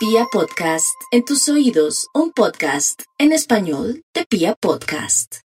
[0.00, 5.40] Pia Podcast, en tus oídos, un podcast en español de Pia Podcast.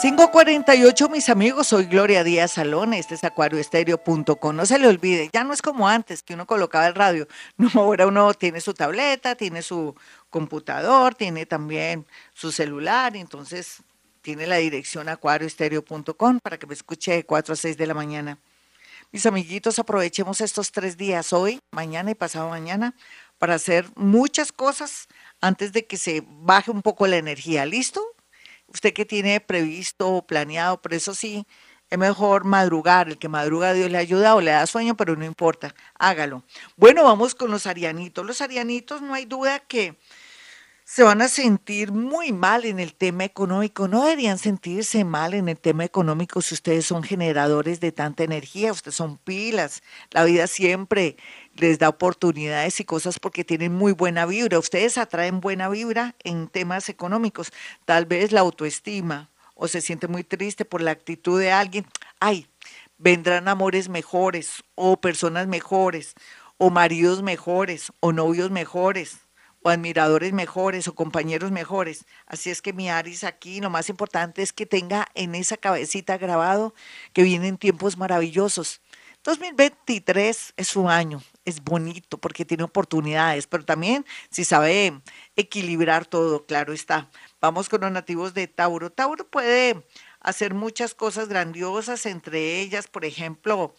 [0.00, 4.54] 548, mis amigos, soy Gloria Díaz Salón, este es acuarioestereo.com.
[4.54, 7.26] No se le olvide, ya no es como antes que uno colocaba el radio.
[7.56, 9.96] No, ahora uno tiene su tableta, tiene su
[10.30, 13.82] computador, tiene también su celular, entonces
[14.22, 18.38] tiene la dirección acuarioestereo.com para que me escuche de 4 a 6 de la mañana.
[19.14, 22.96] Mis amiguitos, aprovechemos estos tres días, hoy, mañana y pasado mañana,
[23.38, 25.06] para hacer muchas cosas
[25.40, 27.64] antes de que se baje un poco la energía.
[27.64, 28.04] ¿Listo?
[28.66, 31.46] Usted que tiene previsto o planeado, pero eso sí,
[31.90, 33.06] es mejor madrugar.
[33.06, 36.42] El que madruga Dios le ayuda o le da sueño, pero no importa, hágalo.
[36.74, 38.26] Bueno, vamos con los arianitos.
[38.26, 39.96] Los arianitos no hay duda que
[40.84, 43.88] se van a sentir muy mal en el tema económico.
[43.88, 48.70] No deberían sentirse mal en el tema económico si ustedes son generadores de tanta energía,
[48.70, 49.82] ustedes son pilas.
[50.10, 51.16] La vida siempre
[51.54, 54.58] les da oportunidades y cosas porque tienen muy buena vibra.
[54.58, 57.50] Ustedes atraen buena vibra en temas económicos.
[57.86, 61.86] Tal vez la autoestima o se siente muy triste por la actitud de alguien.
[62.20, 62.46] Ay,
[62.98, 66.14] vendrán amores mejores o personas mejores
[66.58, 69.23] o maridos mejores o novios mejores
[69.64, 72.04] o admiradores mejores o compañeros mejores.
[72.26, 76.18] Así es que mi Aris aquí lo más importante es que tenga en esa cabecita
[76.18, 76.74] grabado
[77.14, 78.82] que vienen tiempos maravillosos.
[79.24, 85.00] 2023 es su año, es bonito porque tiene oportunidades, pero también si sabe
[85.34, 87.08] equilibrar todo, claro está.
[87.40, 88.92] Vamos con los nativos de Tauro.
[88.92, 89.82] Tauro puede
[90.20, 93.74] hacer muchas cosas grandiosas, entre ellas, por ejemplo,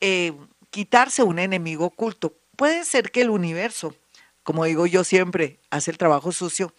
[0.00, 0.32] eh,
[0.70, 2.36] quitarse un enemigo oculto.
[2.54, 3.96] Puede ser que el universo
[4.44, 6.72] como digo yo siempre, hace el trabajo sucio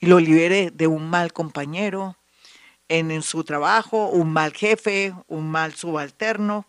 [0.00, 2.16] y lo libere de un mal compañero
[2.88, 6.66] en, su trabajo, un mal jefe, un mal subalterno,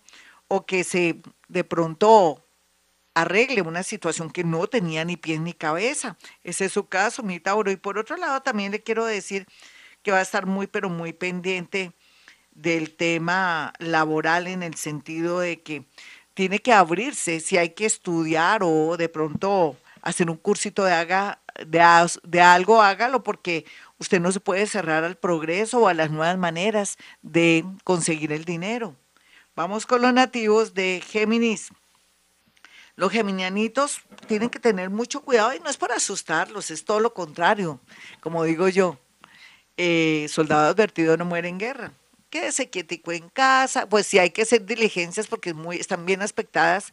[0.47, 2.45] o que se de pronto
[3.15, 6.17] arregle una situación que no tenía ni pies ni cabeza.
[6.43, 7.71] Ese es su caso, mi Tauro.
[7.71, 9.47] Y por otro lado, también le quiero decir
[10.03, 11.93] que va a estar muy, pero muy pendiente
[12.51, 15.85] del tema laboral en el sentido de que
[16.33, 21.41] tiene que abrirse si hay que estudiar o de pronto hacer un cursito de, haga,
[21.65, 23.65] de, algo, hágalo porque
[23.99, 28.45] usted no se puede cerrar al progreso o a las nuevas maneras de conseguir el
[28.45, 28.95] dinero.
[29.55, 31.69] Vamos con los nativos de Géminis.
[32.95, 37.13] Los geminianitos tienen que tener mucho cuidado y no es para asustarlos, es todo lo
[37.13, 37.79] contrario.
[38.19, 38.99] Como digo yo,
[39.77, 41.93] eh, soldado advertido no muere en guerra.
[42.29, 46.91] Quédese quietico en casa, pues si hay que hacer diligencias porque están bien aspectadas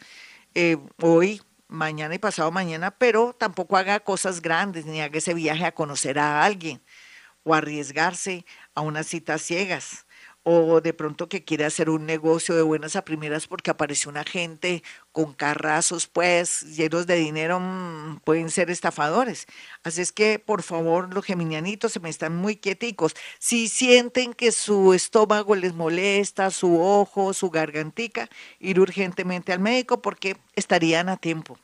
[0.55, 5.65] eh, hoy mañana y pasado mañana, pero tampoco haga cosas grandes ni haga ese viaje
[5.67, 6.83] a conocer a alguien
[7.45, 10.07] o arriesgarse a unas citas ciegas
[10.51, 14.25] o de pronto que quiere hacer un negocio de buenas a primeras porque apareció una
[14.25, 14.83] gente
[15.13, 19.47] con carrazos, pues, llenos de dinero, mm, pueden ser estafadores.
[19.83, 23.15] Así es que, por favor, los geminianitos se me están muy quieticos.
[23.39, 28.29] Si sienten que su estómago les molesta, su ojo, su gargantica,
[28.59, 31.59] ir urgentemente al médico porque estarían a tiempo.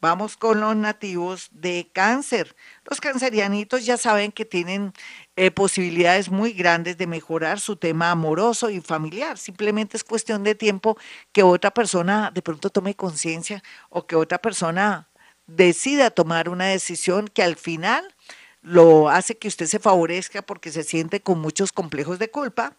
[0.00, 2.54] Vamos con los nativos de cáncer.
[2.84, 4.92] Los cancerianitos ya saben que tienen
[5.34, 9.38] eh, posibilidades muy grandes de mejorar su tema amoroso y familiar.
[9.38, 10.96] Simplemente es cuestión de tiempo
[11.32, 15.08] que otra persona de pronto tome conciencia o que otra persona
[15.48, 18.14] decida tomar una decisión que al final
[18.62, 22.76] lo hace que usted se favorezca porque se siente con muchos complejos de culpa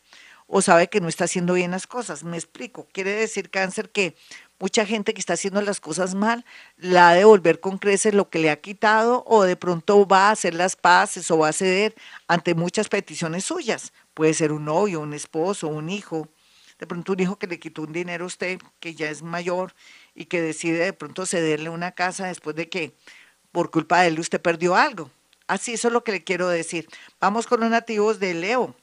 [0.47, 2.23] o sabe que no está haciendo bien las cosas.
[2.23, 2.87] Me explico.
[2.91, 4.15] Quiere decir cáncer que
[4.59, 6.45] mucha gente que está haciendo las cosas mal
[6.77, 10.27] la ha de devolver con creces lo que le ha quitado o de pronto va
[10.27, 11.95] a hacer las paces o va a ceder
[12.27, 13.93] ante muchas peticiones suyas.
[14.13, 16.27] Puede ser un novio, un esposo, un hijo.
[16.77, 19.73] De pronto un hijo que le quitó un dinero a usted que ya es mayor
[20.13, 22.93] y que decide de pronto cederle una casa después de que
[23.51, 25.09] por culpa de él usted perdió algo.
[25.47, 26.87] Así eso es lo que le quiero decir.
[27.19, 28.75] Vamos con los nativos de Leo.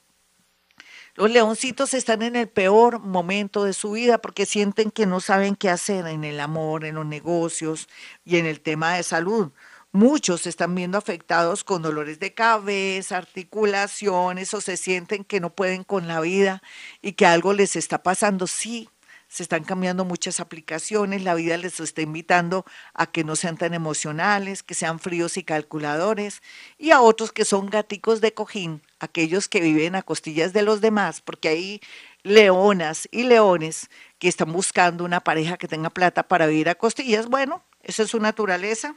[1.16, 5.56] Los leoncitos están en el peor momento de su vida porque sienten que no saben
[5.56, 7.88] qué hacer en el amor, en los negocios
[8.26, 9.50] y en el tema de salud.
[9.92, 15.54] Muchos se están viendo afectados con dolores de cabeza, articulaciones o se sienten que no
[15.54, 16.62] pueden con la vida
[17.00, 18.46] y que algo les está pasando.
[18.46, 18.90] Sí,
[19.26, 23.72] se están cambiando muchas aplicaciones, la vida les está invitando a que no sean tan
[23.72, 26.42] emocionales, que sean fríos y calculadores,
[26.76, 30.80] y a otros que son gaticos de cojín, aquellos que viven a costillas de los
[30.80, 31.80] demás, porque hay
[32.22, 33.88] leonas y leones
[34.18, 37.26] que están buscando una pareja que tenga plata para vivir a costillas.
[37.28, 38.96] Bueno, esa es su naturaleza.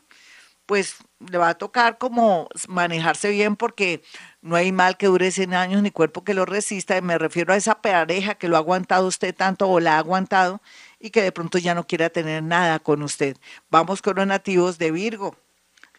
[0.66, 0.98] pues
[1.32, 4.04] le va a tocar como manejarse bien porque
[4.42, 7.02] no hay mal que dure 100 años ni cuerpo que lo resista.
[7.02, 10.62] Me refiero a esa pareja que lo ha aguantado usted tanto o la ha aguantado
[11.00, 13.38] y que de pronto ya no quiera tener nada con usted.
[13.72, 15.36] Vamos con los nativos de Virgo.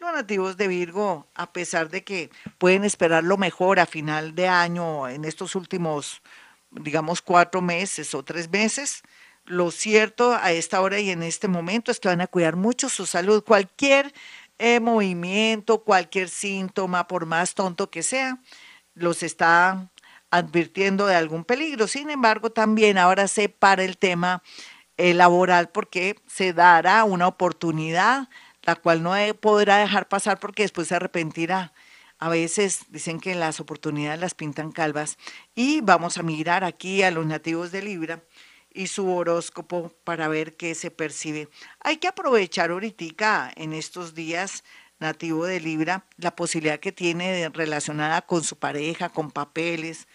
[0.00, 4.49] Los nativos de Virgo, a pesar de que pueden esperar lo mejor a final de
[4.49, 6.23] año, en estos últimos,
[6.70, 9.02] digamos, cuatro meses o tres meses,
[9.44, 12.88] lo cierto a esta hora y en este momento es que van a cuidar mucho
[12.88, 13.44] su salud.
[13.44, 14.14] Cualquier
[14.58, 18.38] eh, movimiento, cualquier síntoma, por más tonto que sea,
[18.94, 19.91] los está
[20.31, 21.87] advirtiendo de algún peligro.
[21.87, 24.43] Sin embargo, también ahora se para el tema
[24.96, 28.31] eh, laboral porque se dará una oportunidad
[28.70, 31.72] la cual no podrá dejar pasar porque después se arrepentirá.
[32.20, 35.19] A veces dicen que las oportunidades las pintan calvas
[35.56, 38.22] y vamos a mirar aquí a los nativos de Libra
[38.72, 41.49] y su horóscopo para ver qué se percibe.
[41.81, 44.62] Hay que aprovechar ahorita en estos días
[45.00, 50.06] nativo de Libra la posibilidad que tiene relacionada con su pareja, con papeles,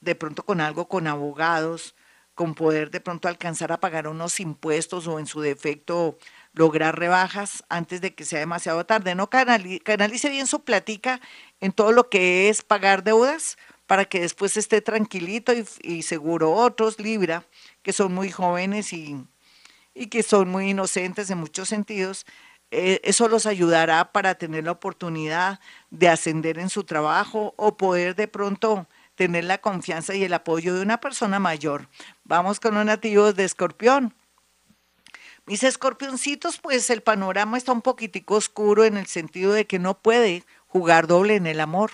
[0.00, 1.94] de pronto con algo con abogados,
[2.34, 6.16] con poder de pronto alcanzar a pagar unos impuestos o en su defecto
[6.54, 9.14] lograr rebajas antes de que sea demasiado tarde.
[9.14, 11.20] No canalice bien su platica
[11.60, 15.52] en todo lo que es pagar deudas para que después esté tranquilito
[15.82, 16.52] y, seguro.
[16.52, 17.44] Otros Libra,
[17.82, 19.16] que son muy jóvenes y,
[19.94, 22.24] y, que son muy inocentes en muchos sentidos,
[22.70, 25.60] eh, eso los ayudará para tener la oportunidad
[25.90, 30.74] de ascender en su trabajo o poder de pronto tener la confianza y el apoyo
[30.74, 31.88] de una persona mayor.
[32.24, 34.14] Vamos con los nativos de Escorpión.
[35.46, 39.98] Mis escorpioncitos, pues el panorama está un poquitico oscuro en el sentido de que no
[39.98, 41.92] puede jugar doble en el amor.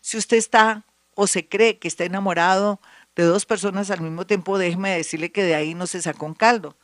[0.00, 0.84] Si usted está
[1.14, 2.80] o se cree que está enamorado
[3.16, 6.34] de dos personas al mismo tiempo, déjeme decirle que de ahí no se sacó un
[6.34, 6.74] caldo.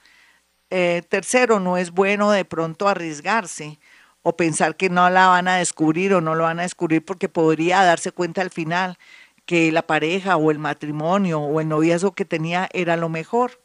[0.69, 3.79] Eh, tercero, no es bueno de pronto arriesgarse
[4.23, 7.31] o pensar que no la van a descubrir o no lo van a descubrir porque
[7.31, 8.99] podría darse cuenta al final
[9.47, 13.61] que la pareja o el matrimonio o el noviazgo que tenía era lo mejor.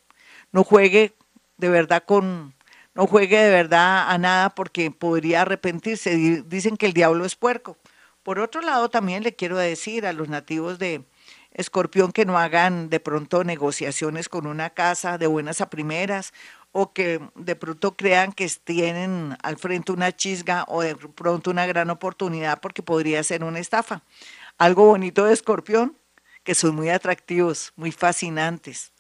[0.53, 1.13] No juegue
[1.57, 2.53] de verdad con,
[2.93, 6.43] no juegue de verdad a nada porque podría arrepentirse.
[6.47, 7.77] Dicen que el diablo es puerco.
[8.23, 11.05] Por otro lado, también le quiero decir a los nativos de
[11.51, 16.33] Escorpión que no hagan de pronto negociaciones con una casa de buenas a primeras
[16.71, 21.65] o que de pronto crean que tienen al frente una chisga o de pronto una
[21.65, 24.03] gran oportunidad porque podría ser una estafa.
[24.57, 25.97] Algo bonito de Escorpión,
[26.43, 28.91] que son muy atractivos, muy fascinantes.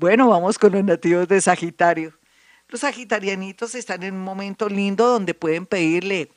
[0.00, 2.16] Bueno, vamos con los nativos de Sagitario.
[2.68, 6.30] Los sagitarianitos están en un momento lindo donde pueden pedirle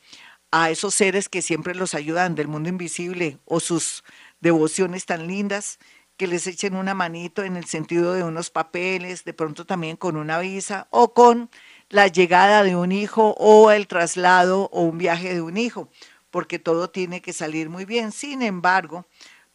[0.49, 4.03] a esos seres que siempre los ayudan del mundo invisible o sus
[4.39, 5.77] devociones tan lindas
[6.17, 10.17] que les echen una manito en el sentido de unos papeles, de pronto también con
[10.17, 11.51] una visa o con
[11.89, 15.87] la llegada de un hijo o el traslado o un viaje de un hijo,
[16.31, 18.11] porque todo tiene que salir muy bien.
[18.11, 19.05] Sin embargo,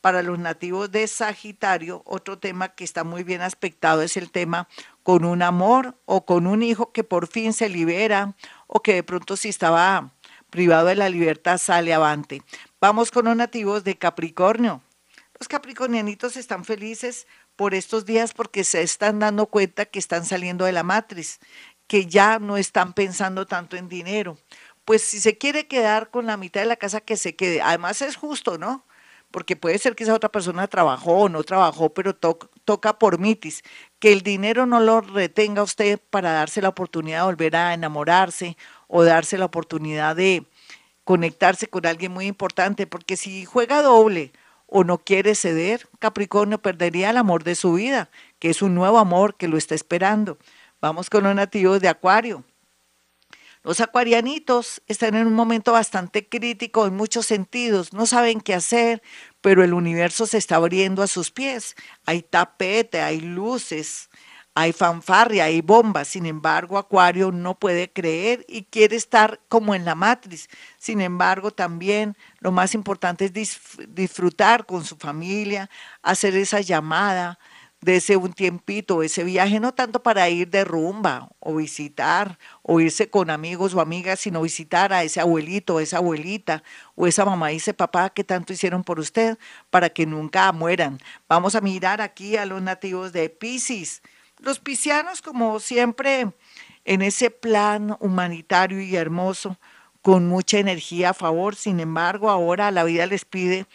[0.06, 4.69] para los nativos de Sagitario, otro tema que está muy bien aspectado es el tema
[5.03, 8.37] con un amor o con un hijo que por fin se libera
[8.69, 10.12] o que de pronto si estaba
[10.49, 12.43] privado de la libertad sale avante.
[12.81, 14.81] Vamos con los nativos de Capricornio.
[15.41, 17.26] Los capricornianitos están felices
[17.56, 21.41] por estos días porque se están dando cuenta que están saliendo de la matriz,
[21.88, 24.38] que ya no están pensando tanto en dinero.
[24.85, 27.61] Pues si se quiere quedar con la mitad de la casa, que se quede.
[27.61, 28.85] Además es justo, ¿no?
[29.31, 33.62] Porque puede ser que esa otra persona trabajó o no trabajó, pero toca por mitis,
[33.99, 38.56] que el dinero no lo retenga usted para darse la oportunidad de volver a enamorarse
[38.88, 40.46] o darse la oportunidad de
[41.04, 44.33] conectarse con alguien muy importante, porque si juega doble
[44.66, 48.99] o no quiere ceder, Capricornio perdería el amor de su vida, que es un nuevo
[48.99, 50.38] amor que lo está esperando.
[50.80, 52.42] Vamos con los nativos de Acuario.
[53.66, 59.02] Los acuarianitos están en un momento bastante crítico en muchos sentidos, no saben qué hacer,
[59.40, 61.75] pero el universo se está abriendo a sus pies.
[62.04, 64.08] Hay tapete, hay luces,
[64.54, 66.06] hay fanfarria, hay bombas.
[66.06, 70.49] Sin embargo, Acuario no puede creer y quiere estar como en la matriz.
[70.78, 73.58] Sin embargo, también lo más importante es
[73.88, 75.68] disfrutar con su familia,
[76.02, 77.40] hacer esa llamada,
[77.87, 82.81] de ese un tiempito, ese viaje, no tanto para ir de rumba o visitar o
[82.81, 86.64] irse con amigos o amigas, sino visitar a ese abuelito, esa abuelita
[86.97, 89.38] o esa mamá y ese papá que tanto hicieron por usted
[89.71, 90.99] para que nunca mueran.
[91.28, 94.02] Vamos a mirar aquí a los nativos de Pisces.
[94.40, 96.33] Los piscianos, como siempre,
[96.85, 99.59] en ese plan humanitario y hermoso,
[100.02, 103.66] con mucha energía a favor, sin embargo, ahora la vida les pide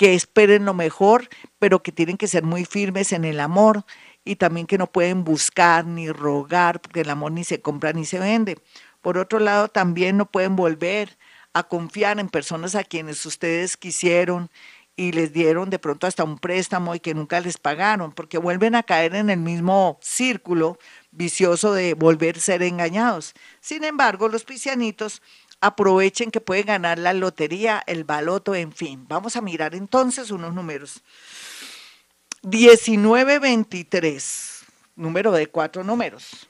[0.00, 1.28] que esperen lo mejor,
[1.58, 3.84] pero que tienen que ser muy firmes en el amor
[4.24, 8.06] y también que no pueden buscar ni rogar, porque el amor ni se compra ni
[8.06, 8.56] se vende.
[9.02, 11.18] Por otro lado, también no pueden volver
[11.52, 14.50] a confiar en personas a quienes ustedes quisieron
[14.96, 18.76] y les dieron de pronto hasta un préstamo y que nunca les pagaron, porque vuelven
[18.76, 20.78] a caer en el mismo círculo
[21.10, 23.34] vicioso de volver a ser engañados.
[23.60, 25.20] Sin embargo, los piscianitos
[25.60, 29.04] aprovechen que pueden ganar la lotería, el baloto, en fin.
[29.08, 31.02] Vamos a mirar entonces unos números.
[32.42, 34.64] 1923,
[34.96, 36.48] número de cuatro números.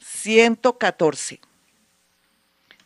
[0.00, 1.40] 114.